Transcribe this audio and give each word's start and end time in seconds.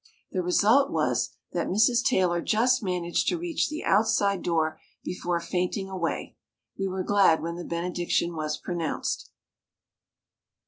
The 0.31 0.41
result 0.41 0.89
was 0.91 1.29
that 1.51 1.67
Mrs. 1.67 2.03
Taylor 2.03 2.41
just 2.41 2.81
managed 2.81 3.27
to 3.27 3.37
reach 3.37 3.69
the 3.69 3.83
outside 3.83 4.41
door 4.41 4.79
before 5.03 5.39
fainting 5.39 5.91
away. 5.91 6.35
We 6.75 6.87
were 6.87 7.03
glad 7.03 7.43
when 7.43 7.55
the 7.55 7.63
benediction 7.63 8.35
was 8.35 8.57
pronounced. 8.57 9.29